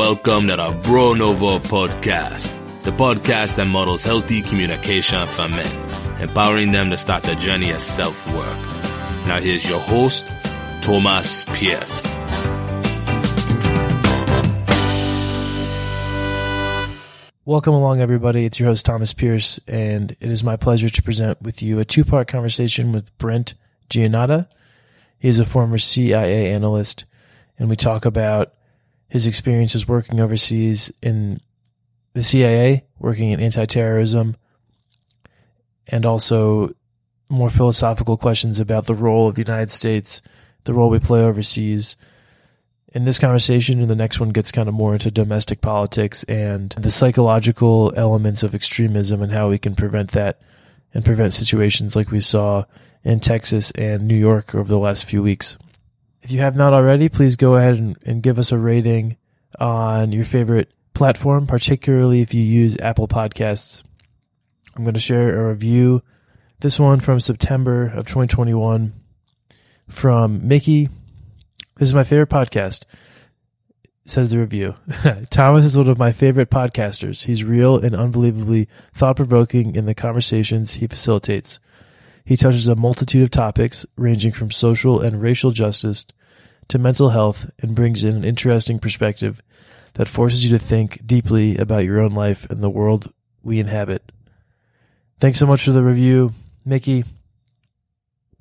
[0.00, 6.72] welcome to the Bro Novo podcast, the podcast that models healthy communication for men, empowering
[6.72, 8.56] them to start the journey of self work.
[9.26, 10.24] Now, here's your host,
[10.80, 12.06] Thomas Pierce.
[17.44, 18.46] Welcome along, everybody.
[18.46, 21.84] It's your host, Thomas Pierce, and it is my pleasure to present with you a
[21.84, 23.52] two part conversation with Brent
[23.90, 24.48] Giannotta.
[25.18, 27.04] He is a former CIA analyst,
[27.58, 28.54] and we talk about
[29.10, 31.40] his experiences working overseas in
[32.14, 34.36] the CIA, working in anti terrorism,
[35.88, 36.74] and also
[37.28, 40.22] more philosophical questions about the role of the United States,
[40.64, 41.96] the role we play overseas.
[42.92, 46.70] In this conversation, and the next one gets kind of more into domestic politics and
[46.70, 50.40] the psychological elements of extremism and how we can prevent that
[50.92, 52.64] and prevent situations like we saw
[53.04, 55.56] in Texas and New York over the last few weeks.
[56.22, 59.16] If you have not already, please go ahead and, and give us a rating
[59.58, 63.82] on your favorite platform, particularly if you use Apple Podcasts.
[64.76, 66.02] I'm going to share a review.
[66.60, 68.92] This one from September of 2021
[69.88, 70.88] from Mickey.
[71.76, 72.84] This is my favorite podcast,
[74.04, 74.74] says the review.
[75.30, 77.24] Thomas is one of my favorite podcasters.
[77.24, 81.60] He's real and unbelievably thought provoking in the conversations he facilitates.
[82.30, 86.06] He touches a multitude of topics, ranging from social and racial justice
[86.68, 89.42] to mental health, and brings in an interesting perspective
[89.94, 94.12] that forces you to think deeply about your own life and the world we inhabit.
[95.18, 96.32] Thanks so much for the review,
[96.64, 97.02] Mickey.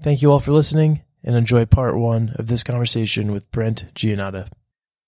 [0.04, 4.50] Thank you all for listening and enjoy part one of this conversation with Brent Giannotta.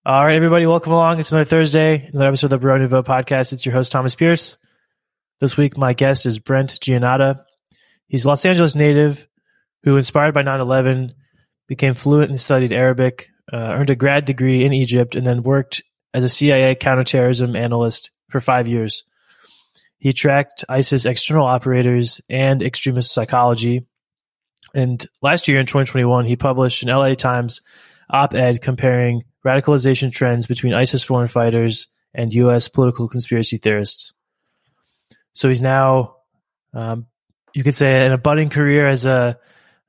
[0.07, 1.19] All right, everybody, welcome along.
[1.19, 3.53] It's another Thursday, another episode of the Bro Nouveau podcast.
[3.53, 4.57] It's your host, Thomas Pierce.
[5.39, 7.45] This week, my guest is Brent Giannotta.
[8.11, 9.25] He's a Los Angeles native
[9.83, 11.13] who, inspired by 9 11,
[11.65, 15.81] became fluent and studied Arabic, uh, earned a grad degree in Egypt, and then worked
[16.13, 19.05] as a CIA counterterrorism analyst for five years.
[19.97, 23.87] He tracked ISIS external operators and extremist psychology.
[24.73, 27.61] And last year in 2021, he published an LA Times
[28.09, 32.67] op ed comparing radicalization trends between ISIS foreign fighters and U.S.
[32.67, 34.11] political conspiracy theorists.
[35.31, 36.17] So he's now
[36.73, 37.05] um,
[37.53, 39.37] you could say in a budding career as a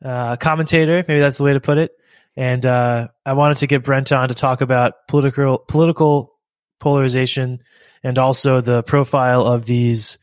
[0.05, 1.05] uh, commentator.
[1.07, 1.93] Maybe that's the way to put it.
[2.37, 6.33] And uh, I wanted to get Brent on to talk about political political
[6.81, 7.61] polarization
[8.03, 10.19] and also the profile of these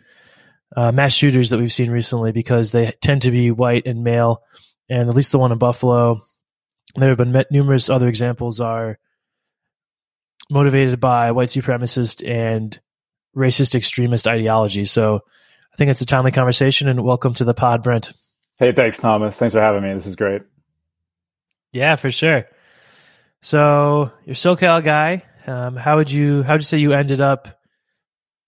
[0.75, 4.43] uh, mass shooters that we've seen recently because they tend to be white and male,
[4.89, 6.21] and at least the one in Buffalo.
[6.95, 8.97] There have been numerous other examples are
[10.49, 12.79] motivated by white supremacist and
[13.35, 14.85] racist extremist ideology.
[14.85, 15.21] So
[15.79, 18.11] think it's a timely conversation, and welcome to the pod, Brent.
[18.59, 19.39] Hey, thanks, Thomas.
[19.39, 19.93] Thanks for having me.
[19.93, 20.41] This is great.
[21.71, 22.45] Yeah, for sure.
[23.39, 25.23] So you're SoCal guy.
[25.47, 27.47] Um, how would you how would you say you ended up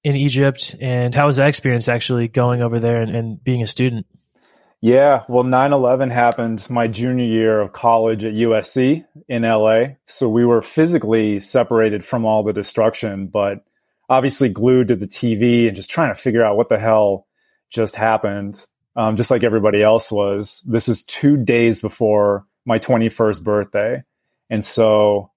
[0.03, 3.68] in Egypt, and how was that experience actually going over there and, and being a
[3.68, 4.08] student?
[4.81, 9.96] Yeah, well, 9 11 happened my junior year of college at USC in LA.
[10.06, 13.63] So we were physically separated from all the destruction, but
[14.12, 17.28] obviously glued to the TV and just trying to figure out what the hell
[17.70, 18.68] just happened,
[18.98, 20.62] um, just like everybody else was.
[20.66, 24.04] This is two days before my 21st birthday.
[24.50, 25.32] And so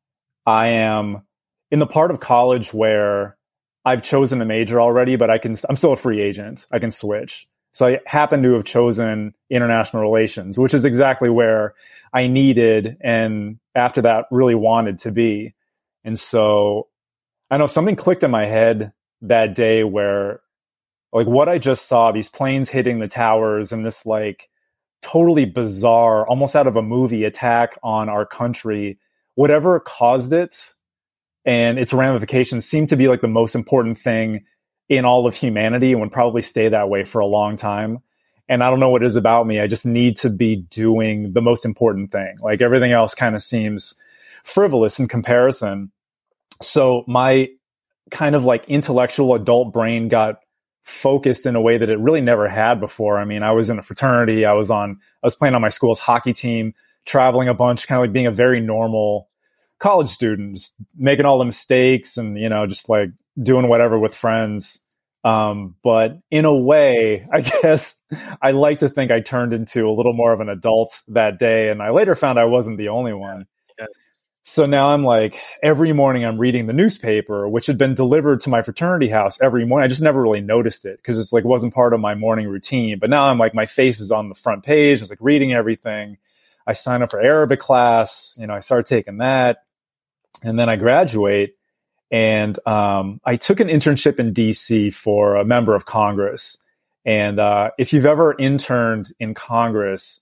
[0.45, 1.23] I am
[1.71, 3.37] in the part of college where
[3.85, 6.67] I've chosen a major already, but I can, I'm still a free agent.
[6.73, 7.47] I can switch.
[7.71, 11.75] So I happen to have chosen international relations, which is exactly where
[12.13, 15.55] I needed and after that really wanted to be.
[16.03, 16.89] And so
[17.51, 20.41] I know something clicked in my head that day where
[21.13, 24.51] like what I just saw, these planes hitting the towers and this like
[25.03, 28.99] totally bizarre, almost out of a movie attack on our country,
[29.35, 30.75] whatever caused it
[31.45, 34.45] and its ramifications seem to be like the most important thing
[34.89, 37.99] in all of humanity and would probably stay that way for a long time.
[38.49, 39.61] And I don't know what it is about me.
[39.61, 42.37] I just need to be doing the most important thing.
[42.41, 43.95] Like everything else kind of seems
[44.43, 45.93] frivolous in comparison.
[46.63, 47.49] So my
[48.11, 50.41] kind of like intellectual adult brain got
[50.83, 53.19] focused in a way that it really never had before.
[53.19, 55.71] I mean, I was in a fraternity, I was on I was playing on my
[55.71, 56.75] school's hockey team,
[57.07, 59.29] traveling a bunch, kind of like being a very normal
[59.79, 63.11] college student, making all the mistakes and, you know, just like
[63.41, 64.81] doing whatever with friends.
[65.25, 67.97] Um, but in a way, I guess
[68.41, 71.71] I like to think I turned into a little more of an adult that day.
[71.71, 73.47] And I later found I wasn't the only one.
[74.47, 78.51] So now I'm like, every morning I'm reading the newspaper, which had been delivered to
[78.51, 79.87] my fraternity house every morning.
[79.87, 82.99] I just never really noticed it because it's like wasn't part of my morning routine.
[82.99, 85.01] But now I'm like, my face is on the front page.
[85.01, 86.19] I was like reading everything.
[86.67, 88.37] I sign up for Arabic class.
[88.39, 89.65] You know, I start taking that.
[90.43, 91.57] And then I graduate.
[92.11, 96.59] And um, I took an internship in DC for a member of Congress.
[97.07, 100.21] And uh, if you've ever interned in Congress,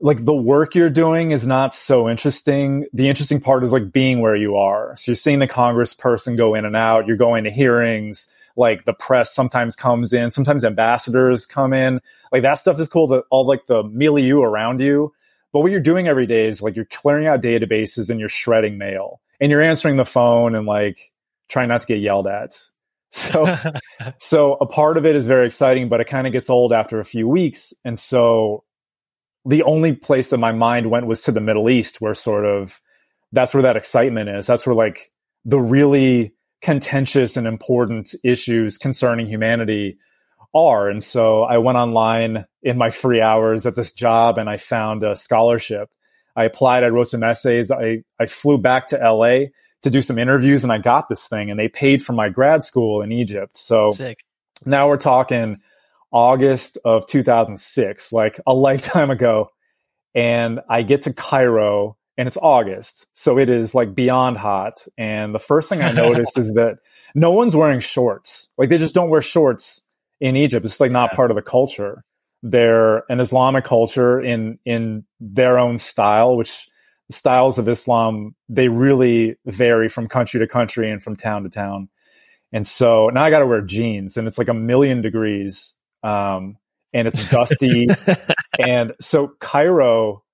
[0.00, 2.86] like the work you're doing is not so interesting.
[2.92, 4.96] The interesting part is like being where you are.
[4.96, 7.06] So you're seeing the Congress person go in and out.
[7.06, 8.28] You're going to hearings.
[8.56, 10.30] Like the press sometimes comes in.
[10.30, 12.00] Sometimes ambassadors come in.
[12.30, 13.08] Like that stuff is cool.
[13.08, 15.12] That all like the milieu around you.
[15.52, 18.78] But what you're doing every day is like you're clearing out databases and you're shredding
[18.78, 21.12] mail and you're answering the phone and like
[21.48, 22.60] trying not to get yelled at.
[23.10, 23.56] So,
[24.18, 27.00] so a part of it is very exciting, but it kind of gets old after
[27.00, 27.72] a few weeks.
[27.82, 28.64] And so
[29.48, 32.80] the only place that my mind went was to the Middle East, where sort of
[33.32, 34.46] that's where that excitement is.
[34.46, 35.10] That's where like
[35.46, 39.96] the really contentious and important issues concerning humanity
[40.54, 40.88] are.
[40.88, 45.02] And so I went online in my free hours at this job and I found
[45.02, 45.88] a scholarship.
[46.36, 47.70] I applied, I wrote some essays.
[47.70, 49.46] I, I flew back to LA
[49.82, 52.64] to do some interviews and I got this thing and they paid for my grad
[52.64, 53.56] school in Egypt.
[53.56, 54.24] So Sick.
[54.66, 55.58] now we're talking
[56.12, 59.50] August of 2006, like a lifetime ago.
[60.14, 63.06] And I get to Cairo and it's August.
[63.12, 64.84] So it is like beyond hot.
[64.96, 66.78] And the first thing I notice is that
[67.14, 68.48] no one's wearing shorts.
[68.58, 69.82] Like they just don't wear shorts
[70.20, 70.64] in Egypt.
[70.64, 71.16] It's like not Yeah.
[71.16, 72.04] part of the culture.
[72.42, 76.68] They're an Islamic culture in, in their own style, which
[77.08, 81.48] the styles of Islam, they really vary from country to country and from town to
[81.50, 81.88] town.
[82.52, 85.74] And so now I got to wear jeans and it's like a million degrees.
[86.02, 86.56] Um,
[86.92, 87.88] and it's dusty.
[88.58, 90.24] and so Cairo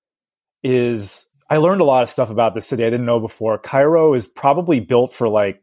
[0.63, 3.57] is, I learned a lot of stuff about the city I didn't know before.
[3.57, 5.61] Cairo is probably built for like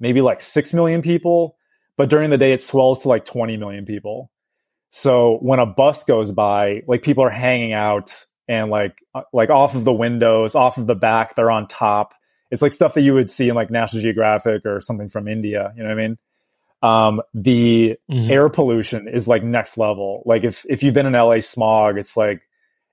[0.00, 1.56] maybe like 6 million people,
[1.96, 4.30] but during the day it swells to like 20 million people.
[4.90, 9.50] So when a bus goes by, like people are hanging out and like, uh, like
[9.50, 12.14] off of the windows, off of the back, they're on top.
[12.50, 15.72] It's like stuff that you would see in like National Geographic or something from India.
[15.76, 16.18] You know what I mean?
[16.84, 18.30] Um, the Mhm.
[18.30, 20.22] air pollution is like next level.
[20.26, 22.42] Like if if you've been in LA smog, it's like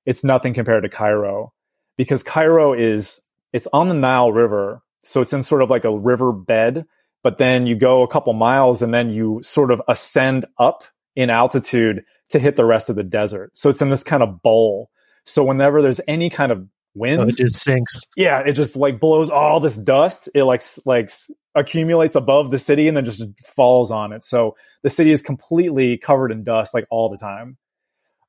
[0.05, 1.51] it's nothing compared to Cairo
[1.97, 3.19] because Cairo is
[3.53, 6.85] it's on the Nile River, so it's in sort of like a river bed.
[7.23, 10.83] But then you go a couple miles and then you sort of ascend up
[11.15, 13.51] in altitude to hit the rest of the desert.
[13.55, 14.89] So it's in this kind of bowl.
[15.25, 16.65] So whenever there's any kind of
[16.95, 18.01] wind, So it just sinks.
[18.15, 20.29] yeah, it just like blows all this dust.
[20.33, 21.11] It like like
[21.55, 23.23] accumulates above the city and then just
[23.55, 24.23] falls on it.
[24.23, 27.57] So the city is completely covered in dust like all the time.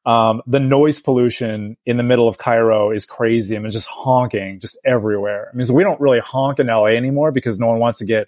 [0.05, 3.55] Um, the noise pollution in the middle of Cairo is crazy.
[3.56, 5.49] I mean, just honking just everywhere.
[5.53, 8.05] I mean, so we don't really honk in LA anymore because no one wants to
[8.05, 8.26] get,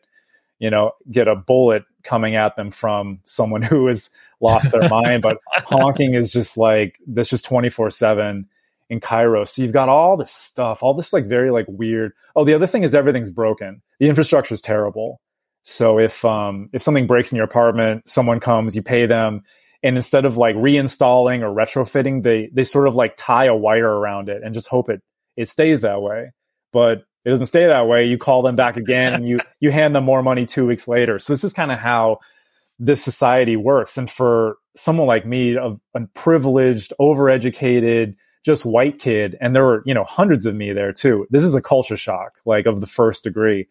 [0.60, 4.10] you know, get a bullet coming at them from someone who has
[4.40, 5.22] lost their mind.
[5.22, 8.48] But honking is just like that's just twenty four seven
[8.90, 9.44] in Cairo.
[9.44, 12.12] So you've got all this stuff, all this like very like weird.
[12.36, 13.82] Oh, the other thing is everything's broken.
[13.98, 15.20] The infrastructure is terrible.
[15.62, 19.42] So if um if something breaks in your apartment, someone comes, you pay them,
[19.82, 23.90] and instead of like reinstalling or retrofitting, they they sort of like tie a wire
[23.90, 25.02] around it and just hope it
[25.36, 26.32] it stays that way.
[26.72, 28.04] But it doesn't stay that way.
[28.06, 31.18] You call them back again and you you hand them more money 2 weeks later.
[31.18, 32.18] So this is kind of how
[32.78, 39.36] this society works and for someone like me, a, a privileged, overeducated, just white kid,
[39.40, 41.26] and there were, you know, hundreds of me there too.
[41.30, 43.66] This is a culture shock, like of the first degree.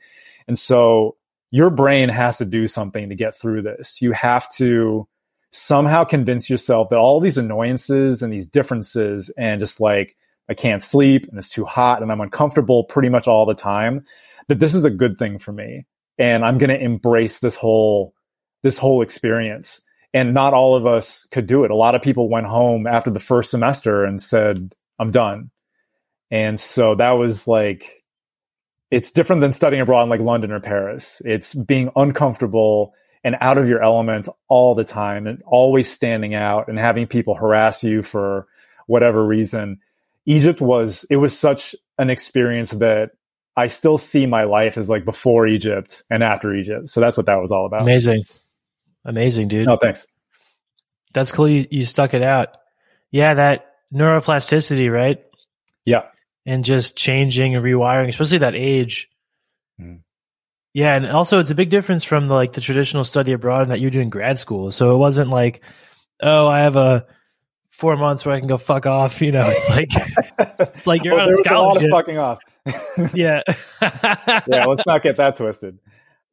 [0.48, 1.16] And so
[1.52, 4.02] your brain has to do something to get through this.
[4.02, 5.08] You have to
[5.52, 10.18] somehow convince yourself that all these annoyances and these differences and just like,
[10.50, 14.06] I can't sleep and it's too hot and I'm uncomfortable pretty much all the time,
[14.48, 15.86] that this is a good thing for me.
[16.18, 18.16] And I'm going to embrace this whole,
[18.64, 19.82] this whole experience
[20.14, 21.72] and not all of us could do it.
[21.72, 25.50] A lot of people went home after the first semester and said, I'm done.
[26.30, 28.04] And so that was like,
[28.92, 31.22] it's different than studying abroad in like London or Paris.
[31.26, 32.94] It's being uncomfortable
[33.24, 37.36] and out of your element all the time and always standing out and having people
[37.36, 38.48] harass you for
[38.86, 39.80] whatever reason.
[40.26, 43.12] Egypt was, it was such an experience that
[43.56, 46.90] I still see my life as like before Egypt and after Egypt.
[46.90, 47.82] So that's what that was all about.
[47.84, 48.24] Amazing.
[49.06, 49.66] Amazing, dude.
[49.66, 50.08] No, thanks.
[51.14, 51.48] That's cool.
[51.48, 52.50] You, you stuck it out.
[53.12, 55.24] Yeah, that neuroplasticity, right?
[55.86, 56.04] Yeah.
[56.46, 59.10] And just changing and rewiring, especially that age.
[59.80, 60.00] Mm.
[60.74, 63.72] Yeah, and also it's a big difference from the, like the traditional study abroad and
[63.72, 64.72] that you're doing grad school.
[64.72, 65.62] So it wasn't like,
[66.22, 67.06] oh, I have a
[67.70, 69.22] four months where I can go fuck off.
[69.22, 69.90] You know, it's like
[70.60, 72.40] it's like you're Well, on a was a lot of fucking off.
[73.14, 73.42] yeah.
[74.48, 75.78] yeah, let's not get that twisted.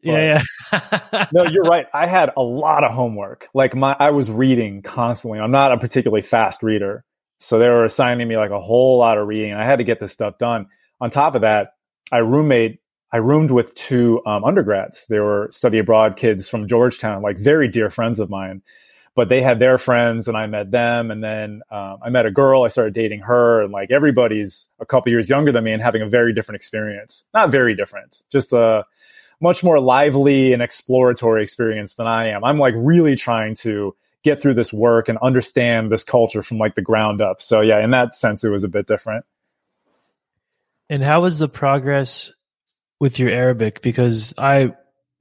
[0.03, 0.43] Yeah,
[0.73, 1.27] yeah.
[1.33, 1.87] No, you're right.
[1.93, 3.49] I had a lot of homework.
[3.55, 5.39] Like my, I was reading constantly.
[5.41, 7.05] I'm not a particularly fast reader,
[7.39, 9.55] so they were assigning me like a whole lot of reading.
[9.55, 10.67] I had to get this stuff done.
[11.01, 11.75] On top of that,
[12.13, 12.81] I roommate.
[13.13, 15.07] I roomed with two um, undergrads.
[15.09, 18.63] They were study abroad kids from Georgetown, like very dear friends of mine.
[19.17, 21.11] But they had their friends, and I met them.
[21.11, 22.63] And then um, I met a girl.
[22.63, 26.03] I started dating her, and like everybody's a couple years younger than me and having
[26.03, 27.25] a very different experience.
[27.35, 28.85] Not very different, just a
[29.41, 32.45] much more lively and exploratory experience than I am.
[32.45, 36.75] I'm like really trying to get through this work and understand this culture from like
[36.75, 37.41] the ground up.
[37.41, 39.25] So yeah, in that sense, it was a bit different.
[40.91, 42.33] And how was the progress
[42.99, 43.81] with your Arabic?
[43.81, 44.75] Because I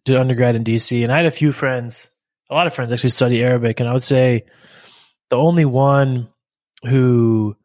[0.04, 2.10] did undergrad in DC and I had a few friends,
[2.50, 3.80] a lot of friends actually study Arabic.
[3.80, 4.46] And I would say
[5.30, 6.28] the only one
[6.84, 7.56] who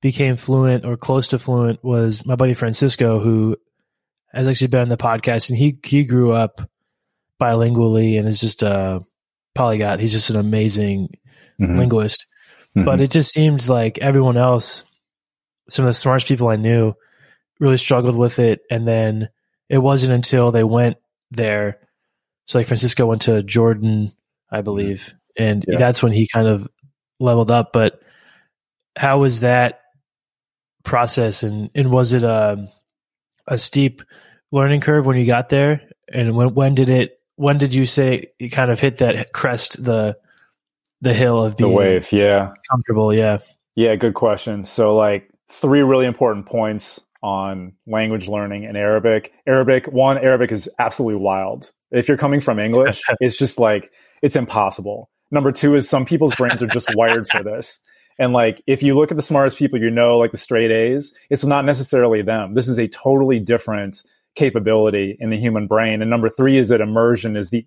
[0.00, 3.56] became fluent or close to fluent was my buddy Francisco, who
[4.32, 6.60] has actually been on the podcast and he, he grew up
[7.40, 9.00] bilingually and is just a
[9.54, 10.00] polyglot.
[10.00, 11.08] He's just an amazing
[11.60, 11.78] mm-hmm.
[11.78, 12.26] linguist.
[12.76, 12.84] Mm-hmm.
[12.84, 14.84] But it just seems like everyone else,
[15.68, 16.94] some of the smartest people I knew,
[17.58, 18.62] really struggled with it.
[18.70, 19.28] And then
[19.68, 20.96] it wasn't until they went
[21.30, 21.78] there.
[22.46, 24.12] So like Francisco went to Jordan,
[24.50, 25.78] I believe, and yeah.
[25.78, 26.66] that's when he kind of
[27.20, 27.72] leveled up.
[27.72, 28.00] But
[28.96, 29.82] how was that
[30.82, 31.44] process?
[31.44, 32.68] And and was it a
[33.50, 34.02] a steep
[34.50, 35.82] learning curve when you got there?
[36.12, 37.20] And when when did it?
[37.36, 40.16] When did you say you kind of hit that crest the
[41.02, 42.10] the hill of being the wave?
[42.12, 43.12] Yeah, comfortable.
[43.12, 43.38] Yeah,
[43.76, 43.96] yeah.
[43.96, 44.64] Good question.
[44.64, 49.32] So like three really important points on language learning in Arabic.
[49.46, 51.70] Arabic, one, Arabic is absolutely wild.
[51.90, 53.90] If you're coming from English, it's just like,
[54.22, 55.10] it's impossible.
[55.30, 57.80] Number two is some people's brains are just wired for this.
[58.20, 61.14] And like, if you look at the smartest people, you know, like the straight A's,
[61.30, 62.52] it's not necessarily them.
[62.52, 64.02] This is a totally different
[64.34, 66.02] capability in the human brain.
[66.02, 67.66] And number three is that immersion is the,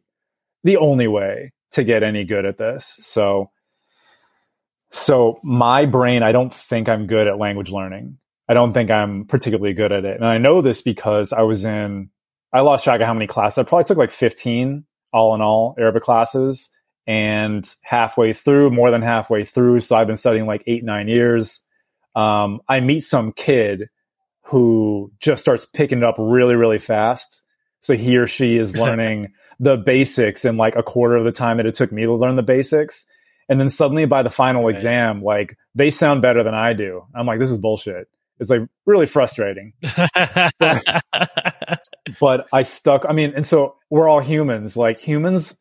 [0.64, 2.86] the only way to get any good at this.
[2.86, 3.50] So,
[4.92, 8.20] so my brain, I don't think I'm good at language learning.
[8.48, 10.18] I don't think I'm particularly good at it.
[10.18, 12.12] And I know this because I was in,
[12.54, 13.58] I lost track of how many classes.
[13.58, 16.70] I probably took like 15 all in all Arabic classes.
[17.06, 21.62] And halfway through, more than halfway through, so I've been studying like eight, nine years.
[22.16, 23.90] Um, I meet some kid
[24.44, 27.44] who just starts picking it up really, really fast.
[27.82, 31.58] So he or she is learning the basics in like a quarter of the time
[31.58, 33.06] that it took me to learn the basics.
[33.50, 34.74] And then suddenly by the final right.
[34.74, 37.06] exam, like they sound better than I do.
[37.14, 38.08] I'm like, this is bullshit.
[38.40, 39.74] It's like really frustrating.
[40.60, 40.84] but,
[42.20, 43.06] but I stuck.
[43.08, 44.76] I mean, and so we're all humans.
[44.76, 45.56] Like humans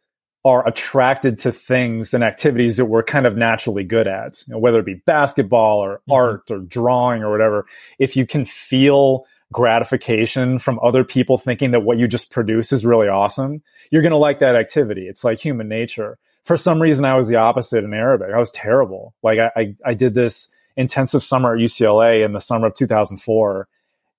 [0.45, 4.59] are attracted to things and activities that we're kind of naturally good at, you know,
[4.59, 6.13] whether it be basketball or mm-hmm.
[6.13, 7.67] art or drawing or whatever.
[7.99, 12.85] If you can feel gratification from other people thinking that what you just produce is
[12.85, 15.07] really awesome, you're going to like that activity.
[15.07, 16.19] It's like human nature.
[16.45, 18.31] For some reason, I was the opposite in Arabic.
[18.35, 19.15] I was terrible.
[19.23, 23.69] Like I, I, I did this intensive summer at UCLA in the summer of 2004.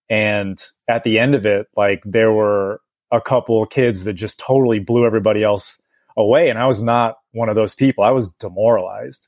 [0.09, 2.79] And at the end of it, like there were
[3.11, 5.81] a couple of kids that just totally blew everybody else
[6.17, 6.49] away.
[6.49, 8.03] And I was not one of those people.
[8.03, 9.27] I was demoralized.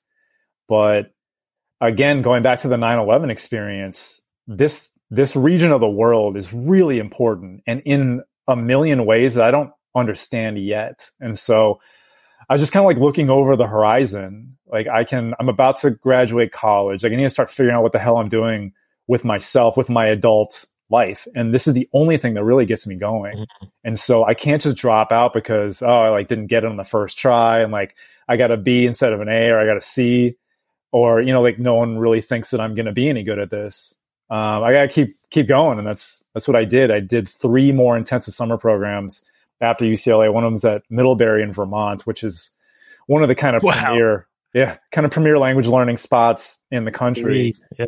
[0.68, 1.12] But
[1.82, 7.00] again, going back to the 9-11 experience, this, this region of the world is really
[7.00, 11.10] important and in a million ways that I don't understand yet.
[11.20, 11.80] And so
[12.50, 14.58] I was just kind of like looking over the horizon.
[14.68, 17.04] Like I can, I'm about to graduate college.
[17.04, 18.74] Like I need to start figuring out what the hell I'm doing
[19.08, 21.28] with myself, with my adult life.
[21.36, 23.38] And this is the only thing that really gets me going.
[23.38, 23.66] Mm-hmm.
[23.84, 26.78] And so I can't just drop out because, oh, I like didn't get it on
[26.78, 27.62] the first try.
[27.62, 27.96] And like,
[28.28, 30.36] I got a B instead of an A or I got a C
[30.92, 33.40] or, you know, like no one really thinks that I'm going to be any good
[33.40, 33.96] at this.
[34.30, 35.78] Um, I gotta keep, keep going.
[35.78, 36.90] And that's, that's what I did.
[36.90, 39.24] I did three more intensive summer programs
[39.62, 40.34] after UCLA.
[40.34, 42.50] One of them's at Middlebury in Vermont, which is
[43.08, 43.72] one of the kind of wow.
[43.72, 47.56] premier, yeah, kind of premier language learning spots in the country.
[47.78, 47.86] Yeah.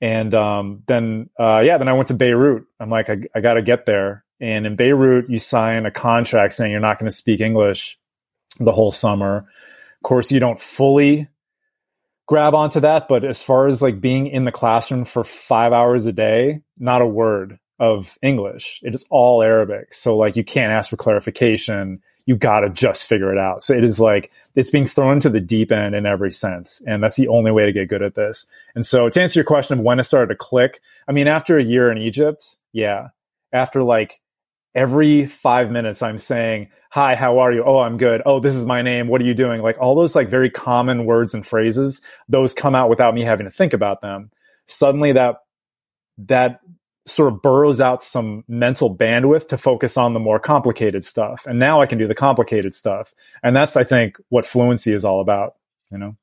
[0.00, 2.64] And um, then, uh, yeah, then I went to Beirut.
[2.78, 4.24] I'm like, I, I got to get there.
[4.40, 7.98] And in Beirut, you sign a contract saying you're not going to speak English
[8.58, 9.38] the whole summer.
[9.38, 11.28] Of course, you don't fully
[12.26, 16.06] grab onto that, but as far as like being in the classroom for five hours
[16.06, 18.80] a day, not a word of English.
[18.82, 19.92] It is all Arabic.
[19.94, 22.00] So like you can't ask for clarification.
[22.26, 23.62] You got to just figure it out.
[23.62, 26.82] So it is like it's being thrown to the deep end in every sense.
[26.86, 28.46] And that's the only way to get good at this.
[28.74, 31.56] And so to answer your question of when it started to click, I mean, after
[31.56, 33.08] a year in Egypt, yeah,
[33.52, 34.20] after like
[34.74, 37.64] every five minutes, I'm saying, hi, how are you?
[37.64, 38.22] Oh, I'm good.
[38.26, 39.08] Oh, this is my name.
[39.08, 39.62] What are you doing?
[39.62, 43.46] Like all those like very common words and phrases, those come out without me having
[43.46, 44.30] to think about them.
[44.66, 45.36] Suddenly that,
[46.18, 46.60] that
[47.06, 51.46] sort of burrows out some mental bandwidth to focus on the more complicated stuff.
[51.46, 53.14] And now I can do the complicated stuff.
[53.42, 55.54] And that's, I think, what fluency is all about,
[55.90, 56.16] you know?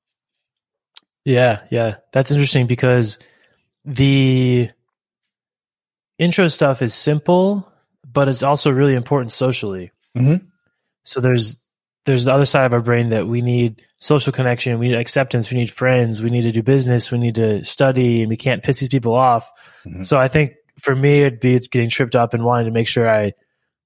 [1.24, 1.96] Yeah, yeah.
[2.12, 3.18] That's interesting because
[3.86, 4.70] the
[6.20, 7.72] intro stuff is simple,
[8.12, 9.92] but it's also really important socially.
[10.18, 10.42] Mhm.
[11.04, 11.60] So there's
[12.06, 15.50] there's the other side of our brain that we need social connection, we need acceptance,
[15.50, 18.62] we need friends, we need to do business, we need to study, and we can't
[18.62, 19.50] piss these people off.
[19.86, 20.06] Mhm.
[20.06, 23.10] So I think for me, it'd be getting tripped up and wanting to make sure
[23.10, 23.34] I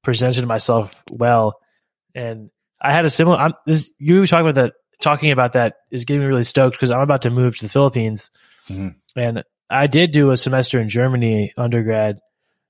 [0.03, 1.59] presented myself well.
[2.15, 2.49] And
[2.81, 3.37] I had a similar.
[3.37, 4.73] I'm, this you were talking about that.
[4.99, 7.69] Talking about that is getting me really stoked because I'm about to move to the
[7.69, 8.31] Philippines,
[8.67, 8.95] Mhm.
[9.15, 12.19] and I did do a semester in Germany undergrad,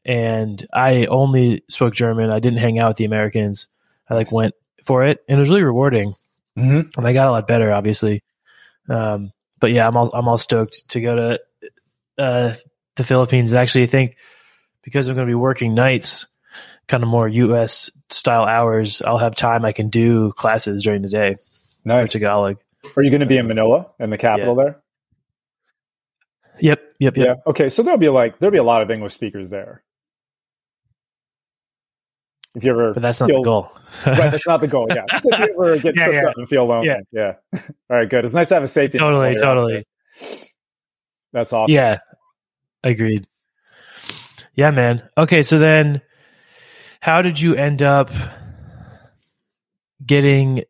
[0.04, 2.30] and I only spoke German.
[2.30, 3.70] I didn't hang out with the Americans.
[4.10, 6.16] I like went for it, and it was really rewarding.
[6.58, 6.92] Mhm.
[6.98, 8.24] And I got a lot better, obviously.
[8.90, 11.40] Um, but yeah, I'm all I'm all stoked to go to
[12.18, 12.54] uh,
[12.98, 13.54] the Philippines.
[13.54, 14.16] Actually, I think
[14.84, 16.28] because I'm going to be working nights,
[16.88, 17.90] kind of more U.S.
[18.10, 21.38] style hours, I'll have time I can do classes during the day
[21.86, 22.12] Nice.
[22.12, 22.58] Tagalog.
[22.96, 24.82] Are you going to be in Manila, in the capital there?
[26.60, 27.26] Yep, yep, yep.
[27.26, 27.34] Yeah.
[27.46, 27.70] Okay.
[27.70, 29.84] So there'll be like there'll be a lot of English speakers there.
[32.56, 33.72] If you ever, But that's not feel- the goal.
[34.08, 34.88] right, that's not the goal.
[34.90, 35.04] Yeah.
[35.12, 36.30] Just if you ever get Yeah, tripped yeah.
[36.30, 36.88] up and feel lonely.
[36.88, 37.34] Yeah.
[37.54, 37.60] yeah.
[37.90, 38.10] All right.
[38.10, 38.26] Good.
[38.26, 38.98] It's nice to have a safety.
[38.98, 39.86] totally, while you're out totally.
[41.34, 41.72] That's awesome.
[41.74, 42.00] Yeah,
[42.84, 43.28] agreed.
[44.56, 45.08] Yeah, man.
[45.18, 46.02] Okay, so then
[47.00, 48.10] how did you end up
[50.06, 50.64] getting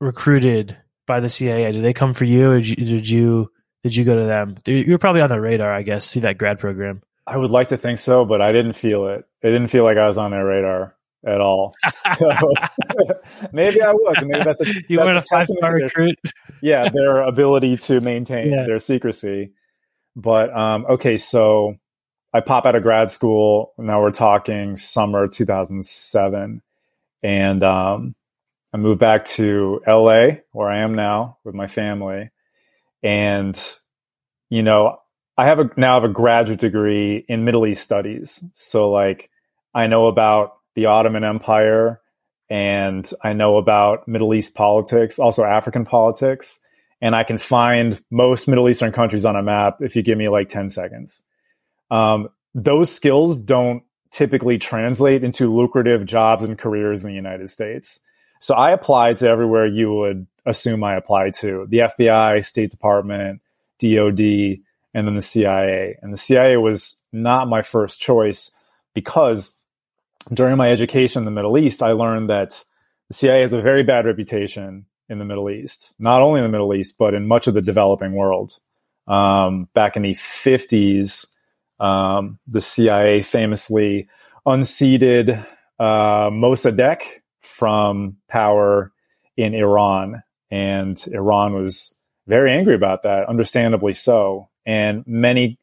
[0.00, 0.76] recruited
[1.06, 1.72] by the CIA?
[1.72, 3.50] Did they come for you, or did you did you,
[3.82, 4.56] did you go to them?
[4.66, 7.02] You were probably on the radar, I guess, through that grad program.
[7.26, 9.24] I would like to think so, but I didn't feel it.
[9.42, 11.74] It didn't feel like I was on their radar at all.
[12.18, 12.30] So,
[13.52, 14.16] maybe I was.
[14.22, 16.18] Maybe that's a You that's weren't a five star recruit.
[16.62, 18.64] yeah, their ability to maintain Yeah.
[18.66, 19.52] their secrecy.
[20.16, 21.76] But um, okay, so
[22.32, 23.72] I pop out of grad school.
[23.78, 26.62] Now we're talking summer 2007,
[27.22, 28.14] and um,
[28.72, 32.30] I moved back to LA, where I am now with my family.
[33.02, 33.58] And
[34.48, 34.98] you know,
[35.36, 39.30] I have a now have a graduate degree in Middle East studies, so like
[39.74, 42.00] I know about the Ottoman Empire
[42.48, 46.58] and I know about Middle East politics, also African politics,
[47.00, 50.28] and I can find most Middle Eastern countries on a map if you give me
[50.28, 51.22] like 10 seconds.
[51.90, 58.00] Um, those skills don't typically translate into lucrative jobs and careers in the United States.
[58.40, 63.40] So I applied to everywhere you would assume I applied to the FBI, State Department,
[63.78, 64.20] DOD,
[64.94, 65.96] and then the CIA.
[66.02, 68.50] And the CIA was not my first choice
[68.94, 69.52] because
[70.32, 72.64] during my education in the Middle East, I learned that
[73.08, 76.50] the CIA has a very bad reputation in the Middle East, not only in the
[76.50, 78.52] Middle East, but in much of the developing world.
[79.06, 81.26] Um, back in the 50s,
[81.80, 84.08] um, the CIA famously
[84.46, 85.30] unseated
[85.78, 87.02] uh, Mossadegh
[87.40, 88.92] from power
[89.36, 90.22] in Iran.
[90.50, 91.94] And Iran was
[92.26, 94.48] very angry about that, understandably so.
[94.64, 95.58] And many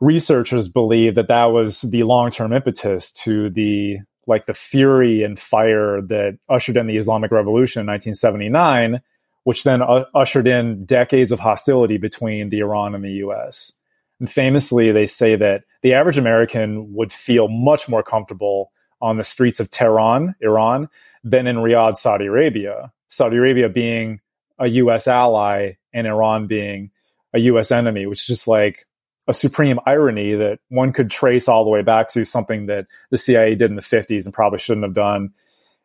[0.00, 6.00] researchers believe that that was the long-term impetus to the like the fury and fire
[6.02, 9.00] that ushered in the Islamic Revolution in 1979,
[9.44, 9.80] which then
[10.14, 13.72] ushered in decades of hostility between the Iran and the U.S.
[14.20, 19.24] And famously, they say that the average American would feel much more comfortable on the
[19.24, 20.88] streets of Tehran, Iran,
[21.24, 22.92] than in Riyadh, Saudi Arabia.
[23.08, 24.20] Saudi Arabia being
[24.58, 25.06] a U.S.
[25.06, 26.90] ally and Iran being
[27.32, 27.70] a U.S.
[27.70, 28.86] enemy, which is just like
[29.28, 33.18] a supreme irony that one could trace all the way back to something that the
[33.18, 35.32] CIA did in the 50s and probably shouldn't have done.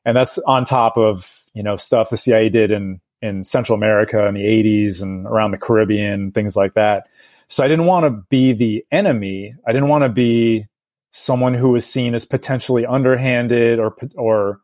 [0.05, 4.25] And that's on top of, you know, stuff the CIA did in, in Central America
[4.27, 7.07] in the 80s and around the Caribbean, things like that.
[7.49, 9.55] So I didn't want to be the enemy.
[9.67, 10.67] I didn't want to be
[11.11, 14.61] someone who was seen as potentially underhanded or, or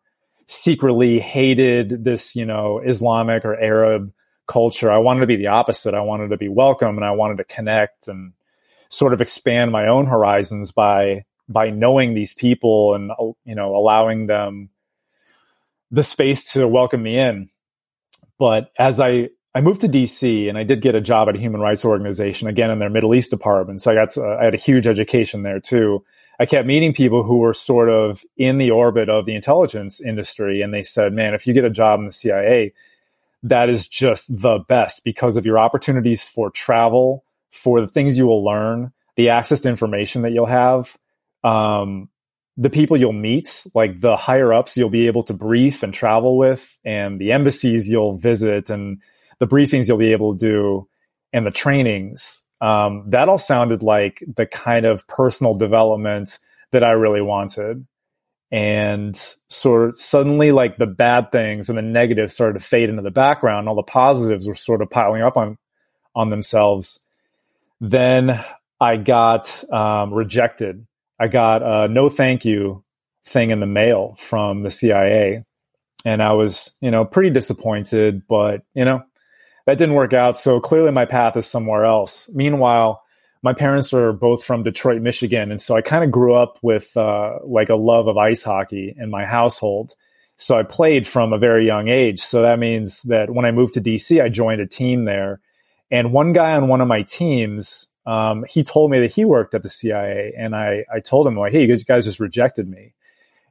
[0.48, 4.14] secretly hated this, you know, Islamic or Arab
[4.48, 4.90] culture.
[4.90, 5.94] I wanted to be the opposite.
[5.94, 8.34] I wanted to be welcome and I wanted to connect and
[8.90, 13.12] sort of expand my own horizons by by knowing these people and
[13.46, 14.70] you know allowing them
[15.92, 17.50] the space to welcome me in.
[18.38, 21.40] But as i i moved to dc and i did get a job at a
[21.40, 23.82] human rights organization again in their middle east department.
[23.82, 26.04] So i got to, i had a huge education there too.
[26.42, 30.62] I kept meeting people who were sort of in the orbit of the intelligence industry
[30.62, 32.74] and they said man if you get a job in the cia
[33.44, 38.28] that is just the best because of your opportunities for travel for the things you
[38.28, 40.98] will learn, the access to information that you'll have,
[41.44, 42.10] um,
[42.58, 46.38] the people you'll meet, like the higher ups you'll be able to brief and travel
[46.38, 49.02] with, and the embassies you'll visit, and
[49.40, 50.88] the briefings you'll be able to do,
[51.32, 52.44] and the trainings.
[52.62, 56.38] Um, that all sounded like the kind of personal development
[56.72, 57.88] that I really wanted.
[58.52, 59.16] And
[59.50, 63.12] sort of suddenly, like the bad things and the negatives started to fade into the
[63.12, 63.70] background.
[63.70, 65.58] All the positives were sort of piling up on
[66.16, 67.00] on themselves
[67.82, 68.44] then
[68.80, 70.86] I got um, rejected.
[71.20, 72.84] I got a no thank you
[73.26, 75.44] thing in the mail from the CIA.
[76.06, 79.04] And I was, you know, pretty disappointed, but, you know,
[79.66, 80.38] that didn't work out.
[80.38, 82.30] So clearly my path is somewhere else.
[82.34, 83.04] Meanwhile,
[83.42, 85.52] my parents are both from Detroit, Michigan.
[85.52, 88.96] And so I kind of grew up with uh, like a love of ice hockey
[88.98, 89.94] in my household.
[90.38, 92.22] So I played from a very young age.
[92.22, 95.42] So that means that when I moved to DC, I joined a team there.
[95.92, 99.56] And one guy on one of my teams, um, he told me that he worked
[99.56, 100.34] at the CIA.
[100.38, 102.94] And I, I told him, like, hey, you guys just rejected me.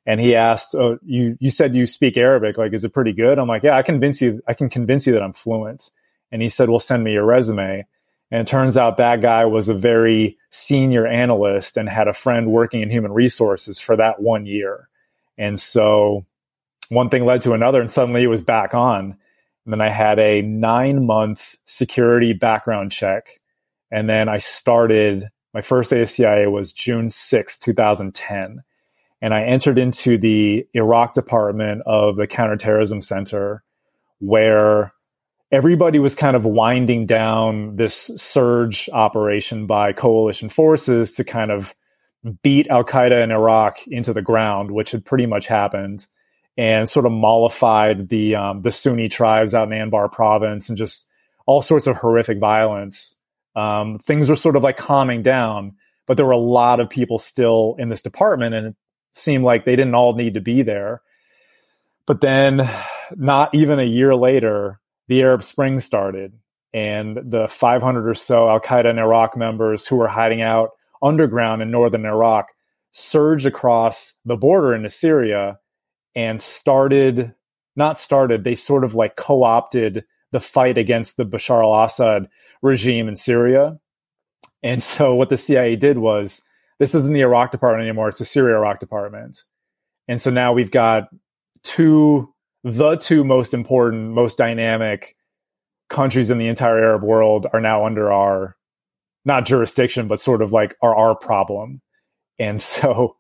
[0.07, 2.57] And he asked, oh, you, you said you speak Arabic.
[2.57, 3.39] Like, is it pretty good?
[3.39, 5.91] I'm like, yeah, I convince you, I can convince you that I'm fluent.
[6.33, 7.87] And he said, well, send me your resume.
[8.31, 12.51] And it turns out that guy was a very senior analyst and had a friend
[12.51, 14.89] working in human resources for that one year.
[15.39, 16.27] And so
[16.89, 19.17] one thing led to another, and suddenly it was back on.
[19.69, 23.39] And then I had a nine month security background check.
[23.91, 28.63] And then I started my first day of CIA was June 6, 2010.
[29.21, 33.63] And I entered into the Iraq department of the Counterterrorism Center,
[34.21, 34.95] where
[35.53, 41.75] everybody was kind of winding down this surge operation by coalition forces to kind of
[42.43, 46.09] beat Al Qaeda in Iraq into the ground, which had pretty much happened,
[46.59, 51.07] and sort of mollified the um, the Sunni tribes out in Anbar province and just
[51.47, 53.15] all sorts of horrific violence.
[53.55, 57.19] Um, things were sort of like calming down, but there were a lot of people
[57.19, 58.77] still in this department, and it
[59.13, 61.01] seemed like they didn't all need to be there.
[62.07, 62.69] But then,
[63.15, 66.33] not even a year later, the Arab Spring started,
[66.75, 71.63] and the 500 or so Al Qaeda and Iraq members who were hiding out underground
[71.63, 72.49] in northern Iraq
[72.91, 75.59] surged across the border into Syria
[76.19, 77.33] and started,
[77.77, 82.29] not started, they sort of like co opted the fight against the Bashar al Assad
[82.61, 83.79] regime in Syria.
[84.61, 86.43] And so what the CIA did was
[86.81, 89.45] this isn't the Iraq department anymore, it's the Syria Iraq department.
[90.09, 91.05] And so now we've got
[91.63, 95.15] two the two most important, most dynamic
[95.89, 98.57] countries in the entire Arab world are now under our
[99.25, 101.81] not jurisdiction, but sort of like are our problem.
[102.41, 103.15] And so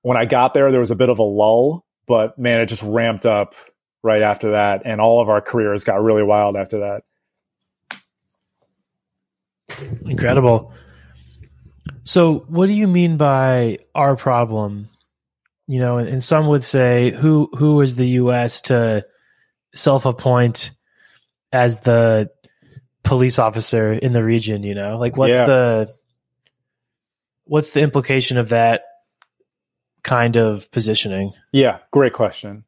[0.00, 2.82] when I got there, there was a bit of a lull, but man, it just
[2.82, 3.54] ramped up
[4.02, 4.82] right after that.
[4.84, 7.02] And all of our careers got really wild after that.
[10.04, 10.72] Incredible.
[12.02, 14.88] So, what do you mean by our problem?
[15.70, 18.62] you know, and some would say who who is the U.S.
[18.62, 19.06] to
[19.72, 20.72] self-appoint
[21.52, 22.28] as the
[23.04, 24.64] police officer in the region?
[24.64, 25.46] You know, like what's yeah.
[25.46, 25.90] the
[27.44, 28.82] what's the implication of that
[30.02, 31.32] kind of positioning?
[31.52, 32.64] Yeah, great question.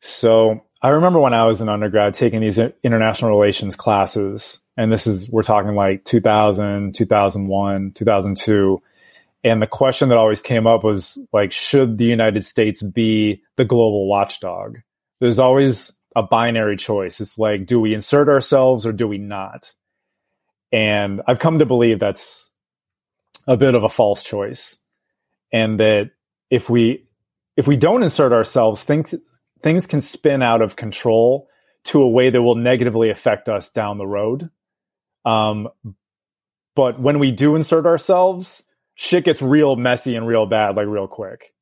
[0.00, 5.06] So I remember when I was an undergrad taking these international relations classes, and this
[5.06, 8.82] is we're talking like 2000, 2001, 2002
[9.46, 13.64] and the question that always came up was like, should the United States be the
[13.64, 14.78] global watchdog?
[15.20, 17.20] There's always a binary choice.
[17.20, 19.72] It's like, do we insert ourselves or do we not?
[20.72, 22.50] And I've come to believe that's
[23.46, 24.78] a bit of a false choice.
[25.52, 26.10] And that
[26.50, 27.06] if we,
[27.56, 29.14] if we don't insert ourselves, things,
[29.62, 31.48] things can spin out of control
[31.84, 34.50] to a way that will negatively affect us down the road.
[35.24, 35.68] Um,
[36.74, 41.08] but when we do insert ourselves, shit gets real messy and real bad like real
[41.08, 41.54] quick.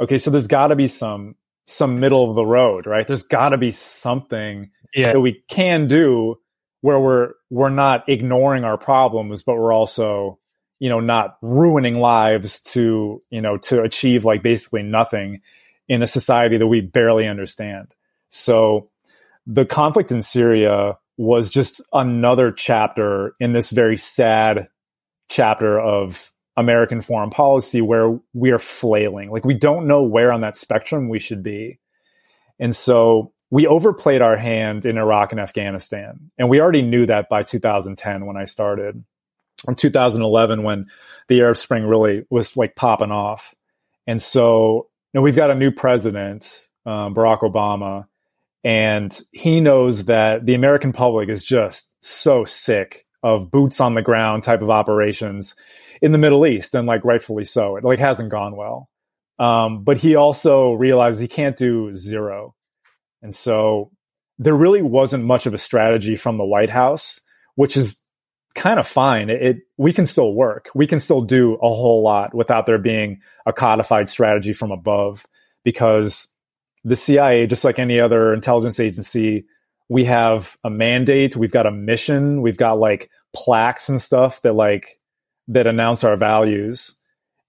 [0.00, 3.06] Okay, so there's got to be some some middle of the road, right?
[3.06, 5.12] There's got to be something yeah.
[5.12, 6.36] that we can do
[6.80, 10.38] where we're we're not ignoring our problems, but we're also
[10.82, 15.40] you know not ruining lives to you know to achieve like basically nothing
[15.86, 17.94] in a society that we barely understand.
[18.30, 18.90] So
[19.46, 24.66] the conflict in Syria was just another chapter in this very sad
[25.28, 29.30] chapter of American foreign policy where we are flailing.
[29.30, 31.78] Like we don't know where on that spectrum we should be.
[32.58, 36.32] And so we overplayed our hand in Iraq and Afghanistan.
[36.38, 39.04] And we already knew that by 2010 when I started.
[39.68, 40.86] In 2011 when
[41.28, 43.54] the Arab Spring really was like popping off.
[44.06, 48.06] And so you know, we've got a new president, um, Barack Obama,
[48.64, 54.02] and he knows that the American public is just so sick of boots on the
[54.02, 55.54] ground type of operations
[56.00, 57.76] in the Middle East, and like rightfully so.
[57.76, 58.88] It like hasn't gone well.
[59.38, 62.54] Um, but he also realized he can't do zero,
[63.22, 63.90] and so
[64.38, 67.20] there really wasn't much of a strategy from the White House,
[67.54, 67.98] which is
[68.54, 69.30] kind of fine.
[69.30, 70.68] It, it, we can still work.
[70.74, 75.26] We can still do a whole lot without there being a codified strategy from above
[75.64, 76.28] because
[76.84, 79.44] the CIA, just like any other intelligence agency,
[79.88, 84.54] we have a mandate, we've got a mission, we've got like plaques and stuff that
[84.54, 84.98] like
[85.48, 86.94] that announce our values.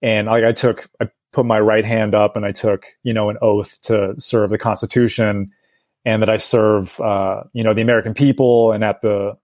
[0.02, 3.30] And like I took, I put my right hand up and I took, you know,
[3.30, 5.50] an oath to serve the Constitution
[6.04, 9.36] and that I serve, uh, you know, the American people and at the,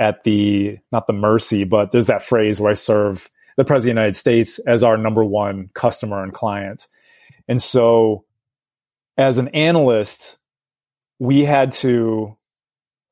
[0.00, 3.96] at the, not the mercy, but there's that phrase where I serve the President of
[3.96, 6.88] the United States as our number one customer and client.
[7.46, 8.24] And so
[9.18, 10.38] as an analyst,
[11.18, 12.36] we had to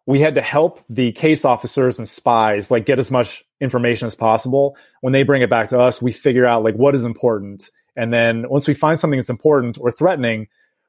[0.07, 4.15] we had to help the case officers and spies like get as much information as
[4.15, 7.71] possible when they bring it back to us we figure out like what is important
[7.95, 10.49] and then once we find something that's important or threatening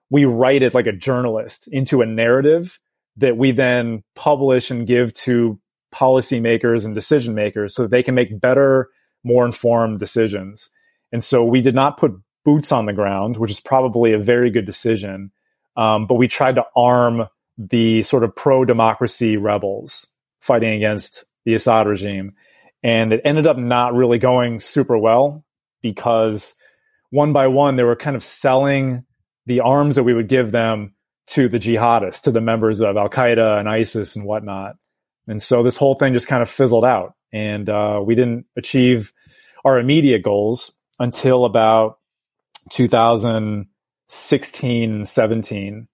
[0.09, 2.79] we write it like a journalist into a narrative
[3.17, 5.59] that we then publish and give to
[5.93, 8.89] policymakers and decision makers so they can make better
[9.23, 10.69] more informed decisions
[11.11, 12.11] and so we did not put
[12.45, 15.31] boots on the ground which is probably a very good decision
[15.75, 20.07] um, but we tried to arm the sort of pro democracy rebels
[20.41, 22.33] fighting against the Assad regime.
[22.83, 25.43] And it ended up not really going super well
[25.81, 26.55] because
[27.09, 29.05] one by one, they were kind of selling
[29.45, 30.93] the arms that we would give them
[31.27, 34.75] to the jihadists, to the members of Al Qaeda and ISIS and whatnot.
[35.29, 37.13] And so this whole thing just kind of fizzled out.
[37.31, 39.13] And uh, we didn't achieve
[39.63, 41.99] our immediate goals until about
[42.71, 45.87] 2016, 17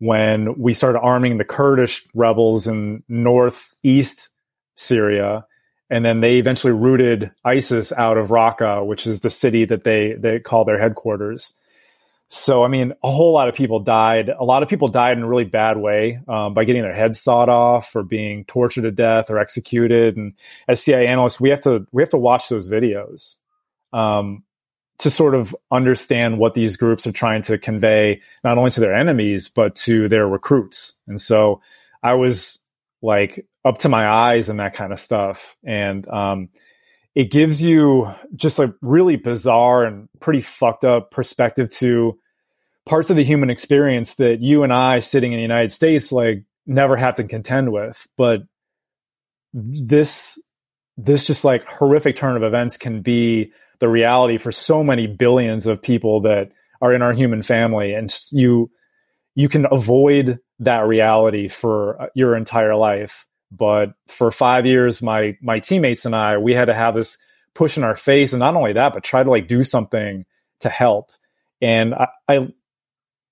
[0.00, 4.30] when we started arming the Kurdish rebels in northeast
[4.74, 5.46] Syria.
[5.90, 10.14] And then they eventually rooted ISIS out of Raqqa, which is the city that they,
[10.14, 11.52] they call their headquarters.
[12.32, 14.28] So, I mean, a whole lot of people died.
[14.28, 17.20] A lot of people died in a really bad way um, by getting their heads
[17.20, 20.16] sawed off or being tortured to death or executed.
[20.16, 20.34] And
[20.68, 23.34] as CIA analysts, we have to we have to watch those videos.
[23.92, 24.44] Um,
[24.98, 28.94] to sort of understand what these groups are trying to convey, not only to their
[28.94, 30.94] enemies, but to their recruits.
[31.08, 31.62] And so
[32.02, 32.58] I was
[33.02, 35.56] like up to my eyes in that kind of stuff.
[35.64, 36.50] And, um,
[37.14, 42.18] it gives you just a really bizarre and pretty fucked up perspective to
[42.86, 46.44] parts of the human experience that you and I sitting in the United States like
[46.66, 48.06] never have to contend with.
[48.16, 48.42] But
[49.52, 50.38] this,
[50.96, 55.66] this just like horrific turn of events can be the reality for so many billions
[55.66, 58.70] of people that are in our human family and you
[59.34, 65.36] you can avoid that reality for uh, your entire life but for 5 years my
[65.40, 67.18] my teammates and I we had to have this
[67.54, 68.32] push in our face.
[68.32, 70.24] And not only that but try to like do something
[70.60, 71.10] to help.
[71.60, 72.52] And I I,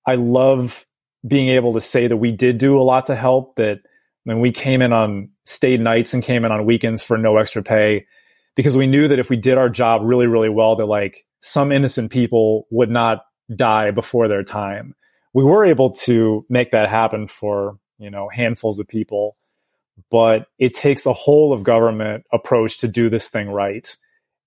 [0.06, 0.86] I love
[1.26, 3.80] being able to say that we did do a lot to help that
[4.24, 7.62] when we came in on stayed nights and came in on weekends for no extra
[7.62, 8.06] pay
[8.54, 11.72] because we knew that if we did our job really, really well, that like some
[11.72, 13.24] innocent people would not
[13.56, 14.94] die before their time.
[15.32, 19.37] We were able to make that happen for, you know, handfuls of people,
[20.10, 23.96] but it takes a whole of government approach to do this thing right.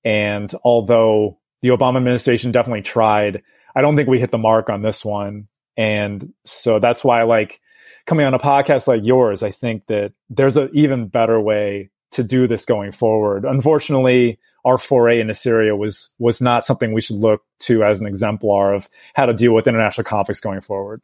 [0.04, 3.44] And although the Obama administration definitely tried,
[3.76, 5.48] I don't think we hit the mark on this one.
[5.78, 7.62] And so that's why like
[8.06, 12.24] coming on a podcast like yours, I think that there's an even better way to
[12.24, 13.46] do this going forward.
[13.46, 18.06] Unfortunately, our foray into Syria was was not something we should look to as an
[18.06, 21.02] exemplar of how to deal with international conflicts going forward.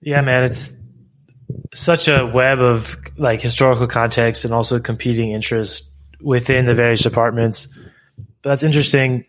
[0.00, 0.76] Yeah, man, it's
[1.72, 7.68] such a web of like historical context and also competing interests within the various departments.
[8.42, 9.24] But that's interesting.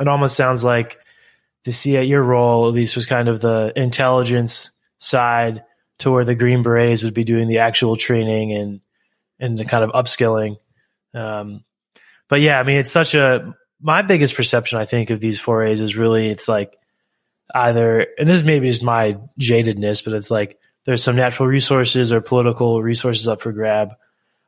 [0.00, 0.98] It almost sounds like
[1.64, 5.64] the CIA, your role at least was kind of the intelligence side
[5.98, 8.80] to where the Green Berets would be doing the actual training and
[9.38, 10.56] and the kind of upskilling.
[11.14, 11.64] Um,
[12.28, 15.80] but yeah, I mean, it's such a my biggest perception I think of these forays
[15.80, 16.76] is really it's like
[17.54, 22.20] either and this maybe is my jadedness, but it's like there's some natural resources or
[22.20, 23.90] political resources up for grab,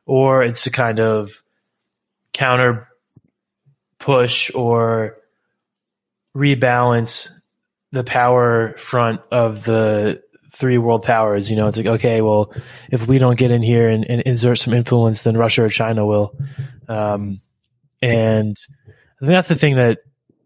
[0.05, 1.43] or it's a kind of
[2.33, 2.87] counter
[3.99, 5.17] push or
[6.35, 7.29] rebalance
[7.91, 11.49] the power front of the three world powers.
[11.49, 12.53] You know, it's like, okay, well,
[12.89, 16.05] if we don't get in here and, and insert some influence, then Russia or China
[16.05, 16.35] will.
[16.87, 17.41] Um,
[18.01, 19.99] and I think that's the thing that,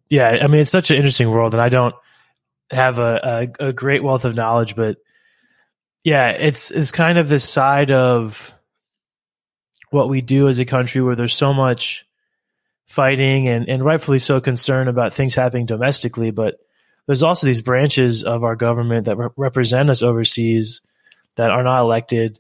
[0.10, 1.96] yeah, I mean, it's such an interesting world, and I don't
[2.72, 4.98] have a, a, a great wealth of knowledge, but
[6.04, 8.54] yeah, it's it's kind of this side of
[9.90, 12.06] what we do as a country where there's so much
[12.88, 16.56] fighting and, and rightfully so concern about things happening domestically, but
[17.06, 20.82] there's also these branches of our government that re- represent us overseas
[21.36, 22.40] that are not elected.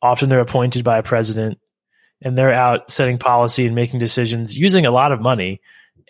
[0.00, 1.58] Often they're appointed by a president
[2.20, 5.60] and they're out setting policy and making decisions using a lot of money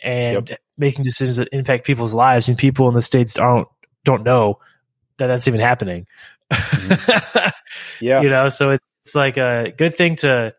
[0.03, 0.61] and yep.
[0.79, 3.69] making decisions that impact people's lives and people in the states don't
[4.05, 4.59] don't know
[5.23, 6.07] that that's even happening.
[6.53, 7.49] Mm-hmm.
[8.05, 8.21] yeah.
[8.21, 10.53] you know, so it's, it's like a good thing to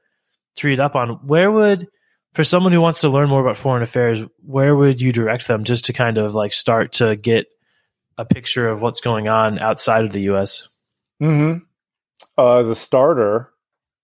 [0.55, 1.09] to read up on.
[1.27, 1.87] Where would
[2.33, 5.65] for someone who wants to learn more about foreign affairs, where would you direct them
[5.65, 7.47] just to kind of like start to get
[8.17, 10.69] a picture of what's going on outside of the U.S.?
[11.21, 11.59] Mm-hmm.
[12.37, 13.51] Uh, as a starter,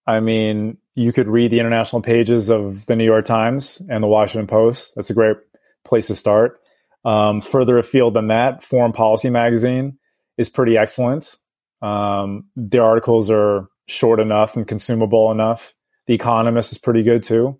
[0.05, 4.07] I mean, you could read the international pages of the New York Times and the
[4.07, 4.95] Washington Post.
[4.95, 5.37] That's a great
[5.85, 6.59] place to start.
[7.05, 9.98] Um, further afield than that, Foreign Policy Magazine
[10.39, 11.35] is pretty excellent.
[11.81, 15.73] Um, the articles are short enough and consumable enough.
[16.07, 17.59] The Economist is pretty good too.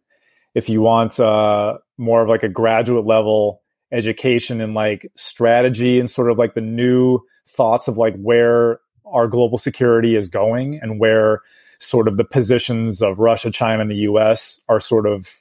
[0.56, 3.62] If you want uh, more of like a graduate level
[3.92, 9.28] education in like strategy and sort of like the new thoughts of like where our
[9.28, 11.42] global security is going and where
[11.80, 15.40] sort of the positions of Russia, China, and the US are sort of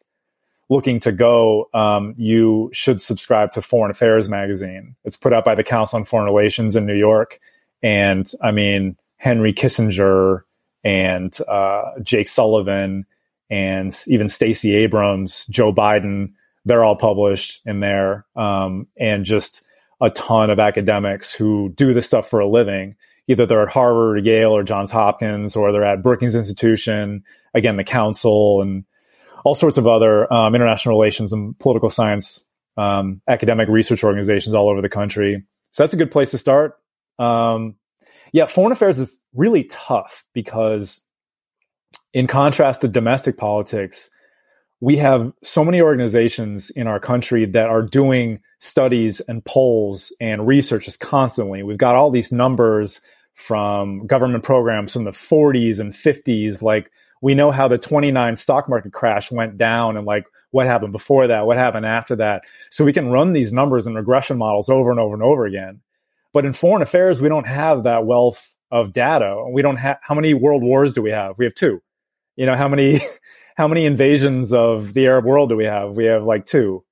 [0.69, 4.97] looking to go, um, you should subscribe to Foreign Affairs magazine.
[5.05, 7.41] It's put out by the Council on Foreign Relations in New York.
[7.83, 10.43] And I mean, Henry Kissinger
[10.85, 13.07] and uh, Jake Sullivan
[13.51, 16.33] and even Stacey Abrams, Joe Biden,
[16.65, 18.27] they're all published in there.
[18.37, 19.63] Um, and just
[20.01, 22.95] a ton of academics who do this stuff for a living.
[23.27, 27.77] Either they're at Harvard or Yale or Johns Hopkins, or they're at Brookings Institution, again,
[27.77, 28.85] the council and
[29.49, 32.45] all sorts of other um, international relations and political science
[32.77, 35.43] um, academic research organizations all over the country.
[35.71, 36.75] So that's a good place to start.
[37.19, 37.77] Um,
[38.31, 41.01] yeah, foreign affairs is really tough because,
[42.13, 44.11] in contrast to domestic politics,
[44.81, 50.47] we have so many organizations in our country that are doing studies and polls and
[50.47, 51.63] researches constantly.
[51.63, 53.01] We've got all these numbers
[53.33, 56.61] from government programs from the 40s and 50s.
[56.61, 60.93] Like, we know how the 29 stock market crash went down and like what happened
[60.93, 62.43] before that, what happened after that.
[62.71, 65.81] So we can run these numbers and regression models over and over and over again.
[66.33, 69.45] But in foreign affairs, we don't have that wealth of data.
[69.51, 71.39] We don't have how many world wars do we have?
[71.39, 71.83] We have two.
[72.37, 73.01] You know, how many
[73.57, 75.97] how many invasions of the Arab world do we have?
[75.97, 76.85] We have like two.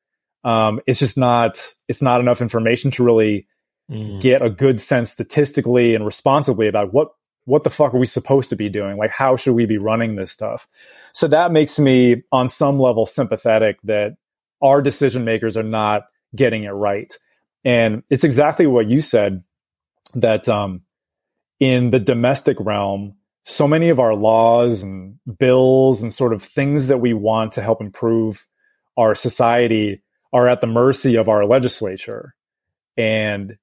[0.43, 3.47] Um, it's just not it's not enough information to really
[3.91, 4.21] mm.
[4.21, 7.09] get a good sense statistically and responsibly about what
[7.47, 8.99] what the fuck are we supposed to be doing?
[8.99, 10.69] Like, how should we be running this stuff?
[11.13, 14.17] So that makes me, on some level, sympathetic that
[14.61, 17.17] our decision makers are not getting it right.
[17.65, 19.45] And it's exactly what you said
[20.15, 20.83] that um,
[21.61, 26.89] in the domestic realm, so many of our laws and bills and sort of things
[26.89, 28.45] that we want to help improve
[28.97, 32.35] our society are at the mercy of our legislature.
[32.97, 33.57] And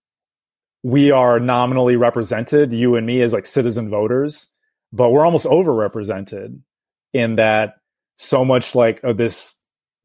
[0.84, 4.50] we are nominally represented, you and me as like citizen voters,
[4.92, 6.60] but we're almost overrepresented
[7.14, 7.78] in that
[8.18, 9.56] so much like of this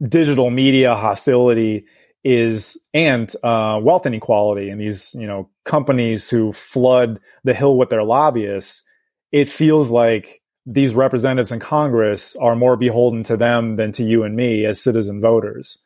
[0.06, 1.84] digital media hostility
[2.24, 7.90] is and uh, wealth inequality and these you know companies who flood the hill with
[7.90, 8.82] their lobbyists
[9.30, 14.22] it feels like these representatives in congress are more beholden to them than to you
[14.24, 15.82] and me as citizen voters.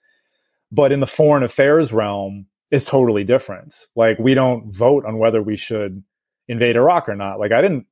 [0.72, 3.86] But in the foreign affairs realm is totally different.
[3.94, 6.02] Like we don't vote on whether we should
[6.48, 7.38] invade Iraq or not.
[7.38, 7.86] Like I didn't,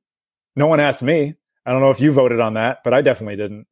[0.55, 1.35] no one asked me.
[1.65, 3.67] I don't know if you voted on that, but I definitely didn't.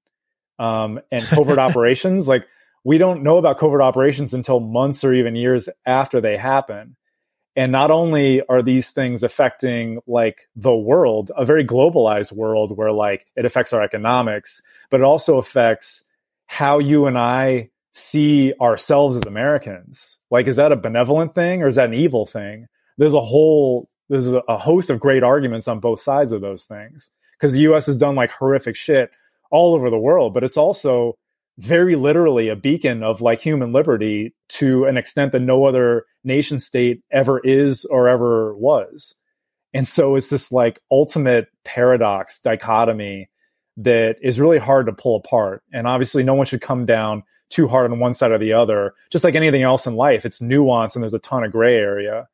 [0.59, 2.45] Um, and covert operations, like
[2.83, 6.95] we don't know about covert operations until months or even years after they happen.
[7.55, 12.91] And not only are these things affecting like the world, a very globalized world where
[12.91, 16.03] like it affects our economics, but it also affects
[16.45, 21.67] how you and I see ourselves as Americans like, is that a benevolent thing or
[21.67, 22.67] is that an evil thing?
[22.97, 27.11] There's a whole, there's a host of great arguments on both sides of those things
[27.37, 29.11] because the US has done like horrific shit
[29.51, 31.17] all over the world, but it's also
[31.57, 36.59] very literally a beacon of like human liberty to an extent that no other nation
[36.59, 39.15] state ever is or ever was.
[39.73, 43.29] And so it's this like ultimate paradox dichotomy
[43.77, 45.63] that is really hard to pull apart.
[45.71, 48.93] And obviously, no one should come down too hard on one side or the other.
[49.09, 52.27] Just like anything else in life, it's nuance and there's a ton of gray area.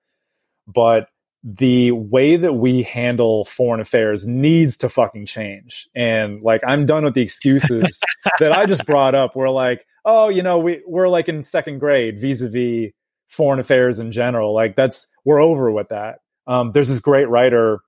[0.68, 1.10] But
[1.44, 5.88] the way that we handle foreign affairs needs to fucking change.
[5.96, 8.02] And like, I'm done with the excuses
[8.40, 9.36] that I just brought up.
[9.36, 12.92] We're like, oh, you know, we, we're like in second grade vis a vis
[13.28, 14.56] foreign affairs in general.
[14.56, 16.20] Like, that's, we're over with that.
[16.48, 17.80] Um, there's this great writer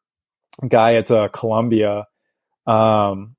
[0.68, 2.06] guy at uh, Columbia.
[2.68, 3.37] Um,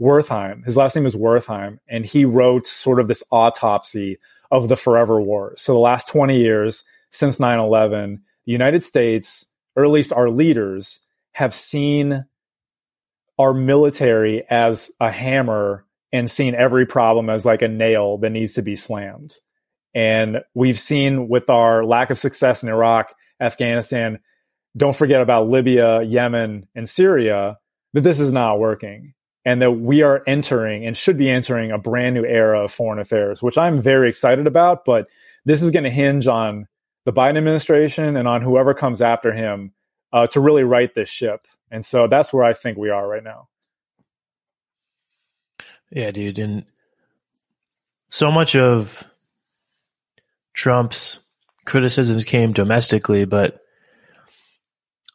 [0.00, 0.64] Wertheim.
[0.64, 4.18] His last name is Wertheim, and he wrote sort of this autopsy
[4.50, 5.54] of the forever war.
[5.56, 9.44] So the last 20 years since 9/11, the United States,
[9.76, 11.00] or at least our leaders,
[11.32, 12.24] have seen
[13.38, 18.54] our military as a hammer and seen every problem as like a nail that needs
[18.54, 19.34] to be slammed.
[19.94, 24.18] And we've seen with our lack of success in Iraq, Afghanistan,
[24.76, 27.58] don't forget about Libya, Yemen, and Syria,
[27.92, 29.14] that this is not working
[29.44, 32.98] and that we are entering and should be entering a brand new era of foreign
[32.98, 34.84] affairs, which I'm very excited about.
[34.84, 35.08] But
[35.44, 36.66] this is going to hinge on
[37.04, 39.72] the Biden administration and on whoever comes after him
[40.12, 41.46] uh, to really right this ship.
[41.70, 43.48] And so that's where I think we are right now.
[45.90, 46.38] Yeah, dude.
[46.38, 46.64] And
[48.10, 49.04] so much of
[50.52, 51.20] Trump's
[51.64, 53.60] criticisms came domestically, but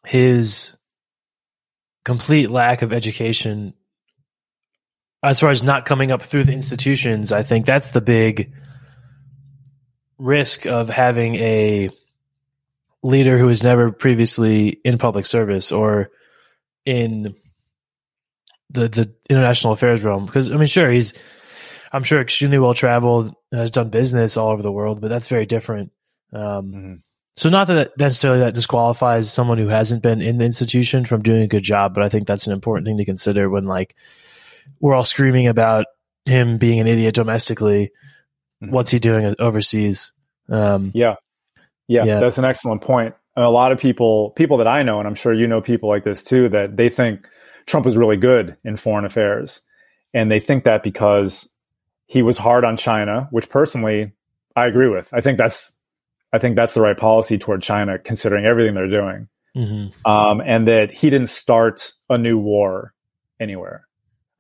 [0.05, 0.75] his
[2.05, 3.73] complete lack of education
[5.23, 8.53] as far as not coming up through the institutions, I think that's the big
[10.17, 11.89] risk of having a
[13.01, 16.11] leader who was never previously in public service or
[16.85, 17.33] in
[18.69, 20.25] the the international affairs realm.
[20.25, 21.13] Because I mean, sure, he's
[21.91, 25.29] I'm sure extremely well traveled and has done business all over the world, but that's
[25.29, 25.91] very different.
[26.33, 26.93] Um, mm-hmm.
[27.35, 31.41] So not that necessarily that disqualifies someone who hasn't been in the institution from doing
[31.41, 33.95] a good job, but I think that's an important thing to consider when like
[34.79, 35.85] we're all screaming about
[36.25, 37.91] him being an idiot domestically.
[38.61, 38.73] Mm-hmm.
[38.73, 40.13] What's he doing overseas?
[40.49, 41.15] Um, yeah.
[41.87, 43.15] yeah, yeah, that's an excellent point.
[43.35, 46.03] A lot of people, people that I know, and I'm sure you know people like
[46.03, 47.27] this too, that they think
[47.65, 49.61] Trump is really good in foreign affairs,
[50.13, 51.49] and they think that because
[52.05, 54.11] he was hard on China, which personally
[54.55, 55.09] I agree with.
[55.13, 55.75] I think that's
[56.31, 60.09] I think that's the right policy toward China, considering everything they're doing, mm-hmm.
[60.09, 62.93] um, and that he didn't start a new war
[63.39, 63.87] anywhere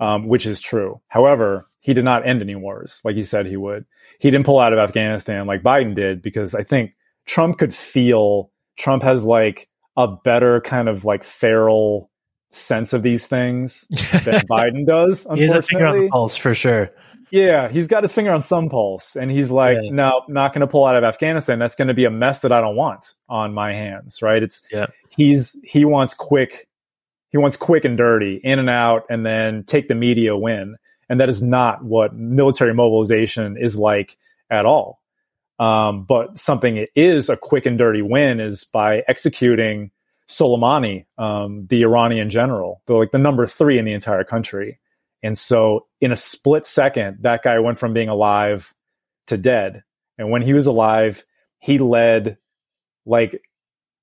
[0.03, 0.99] um, which is true.
[1.07, 3.85] However, he did not end any wars like he said he would.
[4.19, 6.95] He didn't pull out of Afghanistan like Biden did because I think
[7.25, 12.09] Trump could feel Trump has like a better kind of like feral
[12.49, 15.25] sense of these things than Biden does.
[15.33, 16.91] he has a finger on the pulse for sure.
[17.31, 19.89] Yeah, he's got his finger on some pulse, and he's like, yeah.
[19.89, 21.57] "No, not going to pull out of Afghanistan.
[21.57, 24.43] That's going to be a mess that I don't want on my hands." Right?
[24.43, 24.85] It's yeah.
[25.09, 26.67] He's he wants quick
[27.33, 30.77] he wants quick and dirty, in and out, and then take the media win.
[31.09, 34.17] And that is not what military mobilization is like
[34.51, 35.01] at all.
[35.59, 39.89] Um, but something it is a quick and dirty win is by executing
[40.29, 44.79] Soleimani, um, the Iranian general, the like the number three in the entire country.
[45.23, 48.73] And so, in a split second, that guy went from being alive
[49.27, 49.83] to dead.
[50.19, 51.25] And when he was alive,
[51.59, 52.37] he led
[53.05, 53.41] like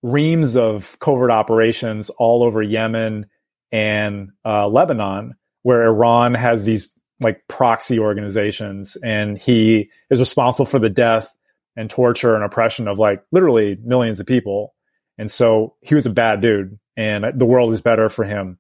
[0.03, 3.27] reams of covert operations all over Yemen
[3.73, 6.89] and uh, Lebanon, where Iran has these
[7.21, 11.35] like proxy organizations, and he is responsible for the death
[11.77, 14.75] and torture and oppression of like literally millions of people.
[15.19, 18.59] And so he was a bad dude, and the world is better for him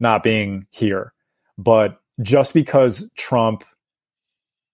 [0.00, 1.12] not being here.
[1.56, 3.64] But just because Trump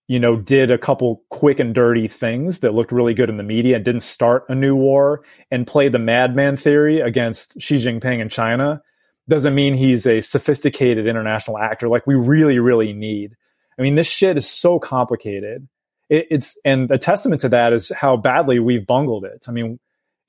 [0.07, 3.43] you know, did a couple quick and dirty things that looked really good in the
[3.43, 8.19] media and didn't start a new war and play the madman theory against Xi Jinping
[8.21, 8.81] in China
[9.27, 13.35] doesn't mean he's a sophisticated international actor like we really, really need.
[13.77, 15.67] I mean, this shit is so complicated.
[16.09, 19.45] It, it's, and a testament to that is how badly we've bungled it.
[19.47, 19.79] I mean,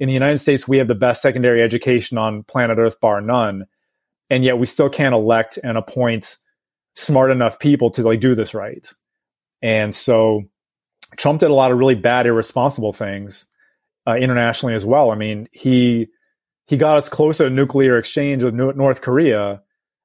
[0.00, 3.66] in the United States, we have the best secondary education on planet Earth, bar none.
[4.30, 6.36] And yet we still can't elect and appoint
[6.94, 8.86] smart enough people to like do this right.
[9.62, 10.44] And so
[11.16, 13.46] Trump did a lot of really bad, irresponsible things
[14.06, 15.10] uh, internationally as well.
[15.10, 16.08] I mean, he
[16.66, 19.62] he got us closer to nuclear exchange with North Korea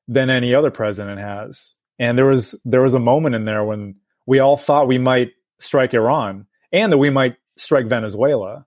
[0.08, 1.76] than any other president has.
[2.00, 3.96] And there was there was a moment in there when
[4.26, 8.66] we all thought we might strike Iran and that we might strike Venezuela.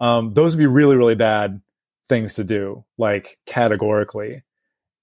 [0.00, 1.60] Um, those would be really really bad
[2.08, 4.42] things to do, like categorically.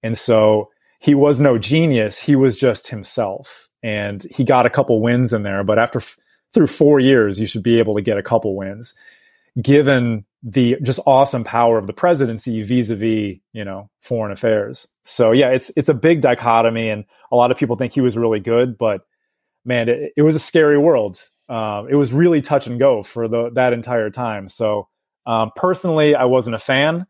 [0.02, 2.18] And so he was no genius.
[2.20, 5.64] He was just himself and he got a couple wins in there.
[5.64, 6.18] But after f-
[6.52, 8.94] through four years, you should be able to get a couple wins,
[9.60, 14.88] given the just awesome power of the presidency vis-a-vis you know foreign affairs.
[15.04, 18.16] So yeah, it's it's a big dichotomy, and a lot of people think he was
[18.16, 19.02] really good, but
[19.64, 21.22] man, it, it was a scary world.
[21.48, 24.48] Um, it was really touch and go for the that entire time.
[24.48, 24.88] So
[25.26, 27.06] um, personally, I wasn't a fan.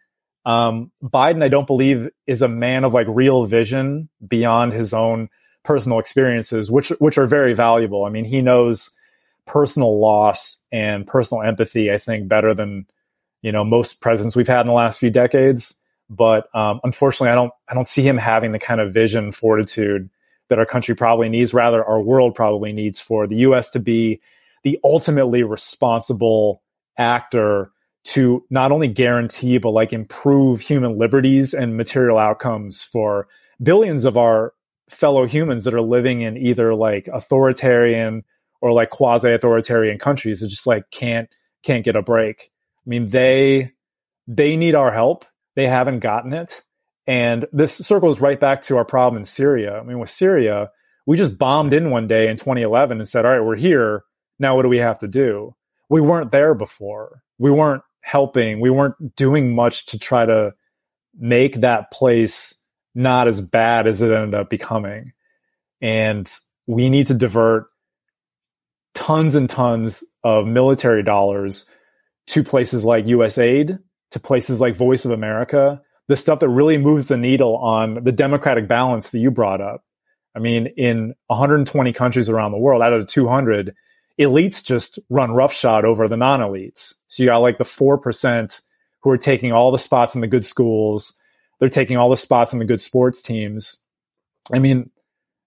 [0.46, 5.28] Um, Biden, I don't believe, is a man of like real vision beyond his own
[5.62, 8.04] personal experiences, which which are very valuable.
[8.04, 8.90] I mean, he knows
[9.46, 11.90] personal loss and personal empathy.
[11.90, 12.86] I think better than
[13.42, 15.74] you know most presidents we've had in the last few decades.
[16.08, 20.10] But um, unfortunately, I don't I don't see him having the kind of vision fortitude
[20.48, 21.54] that our country probably needs.
[21.54, 23.70] Rather, our world probably needs for the U.S.
[23.70, 24.20] to be
[24.62, 26.62] the ultimately responsible
[26.98, 27.70] actor
[28.02, 33.28] to not only guarantee but like improve human liberties and material outcomes for
[33.62, 34.54] billions of our
[34.90, 38.24] fellow humans that are living in either like authoritarian
[38.60, 41.28] or like quasi authoritarian countries that just like can't
[41.62, 42.50] can't get a break.
[42.86, 43.72] I mean, they
[44.26, 45.24] they need our help.
[45.56, 46.62] They haven't gotten it.
[47.06, 49.78] And this circles right back to our problem in Syria.
[49.78, 50.70] I mean, with Syria,
[51.06, 54.04] we just bombed in one day in 2011 and said, all right, we're here.
[54.38, 55.54] Now, what do we have to do?
[55.88, 57.22] We weren't there before.
[57.38, 58.60] We weren't helping.
[58.60, 60.54] We weren't doing much to try to
[61.18, 62.54] make that place
[63.00, 65.12] not as bad as it ended up becoming.
[65.80, 66.30] And
[66.66, 67.66] we need to divert
[68.94, 71.66] tons and tons of military dollars
[72.28, 73.78] to places like USAID,
[74.12, 78.12] to places like Voice of America, the stuff that really moves the needle on the
[78.12, 79.84] democratic balance that you brought up.
[80.34, 83.74] I mean, in 120 countries around the world, out of the 200,
[84.20, 86.94] elites just run roughshod over the non elites.
[87.08, 88.60] So you got like the 4%
[89.02, 91.14] who are taking all the spots in the good schools.
[91.60, 93.76] They're taking all the spots in the good sports teams.
[94.52, 94.90] I mean,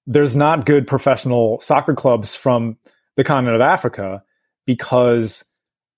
[0.08, 2.78] there's not good professional soccer clubs from
[3.18, 4.24] the continent of Africa
[4.66, 5.44] because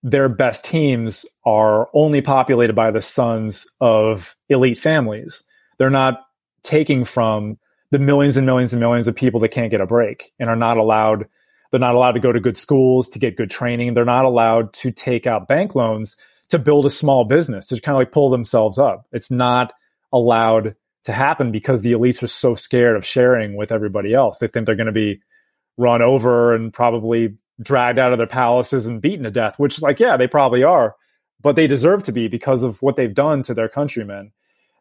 [0.01, 5.43] their best teams are only populated by the sons of elite families.
[5.77, 6.21] They're not
[6.63, 7.57] taking from
[7.91, 10.55] the millions and millions and millions of people that can't get a break and are
[10.55, 11.27] not allowed
[11.71, 14.73] they're not allowed to go to good schools to get good training they're not allowed
[14.73, 16.17] to take out bank loans
[16.49, 19.73] to build a small business to kind of like pull themselves up it's not
[20.15, 24.47] allowed to happen because the elites are so scared of sharing with everybody else they
[24.47, 25.21] think they're going to be
[25.77, 29.99] run over and probably dragged out of their palaces and beaten to death which like
[29.99, 30.95] yeah they probably are
[31.41, 34.31] but they deserve to be because of what they've done to their countrymen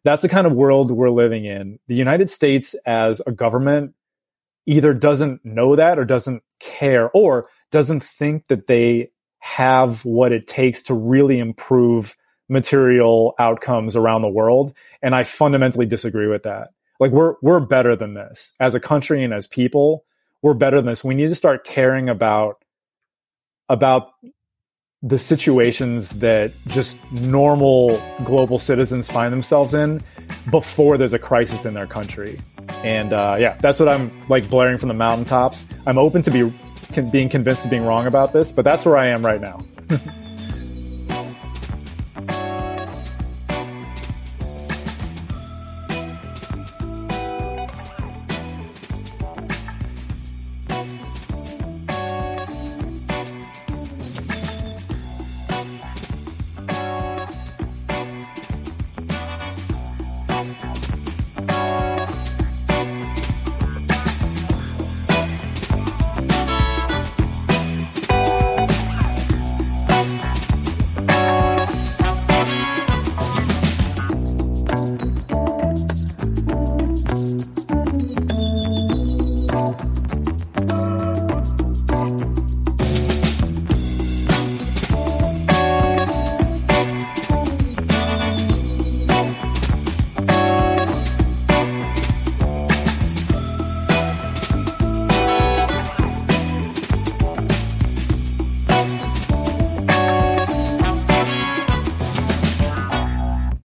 [0.05, 1.79] that's the kind of world we're living in.
[1.89, 3.95] The United States as a government
[4.67, 10.47] either doesn't know that or doesn't care or doesn't think that they have what it
[10.47, 12.17] takes to really improve
[12.49, 16.71] material outcomes around the world and I fundamentally disagree with that.
[17.01, 20.05] Like we're we're better than this as a country and as people.
[20.43, 21.03] We're better than this.
[21.03, 22.63] We need to start caring about
[23.69, 24.13] about
[25.03, 30.03] the situations that just normal global citizens find themselves in
[30.51, 32.41] before there's a crisis in their country.
[32.83, 35.67] And uh, yeah, that's what I'm like blaring from the mountaintops.
[35.87, 36.53] I'm open to be
[37.11, 39.63] being convinced of being wrong about this, but that's where I am right now.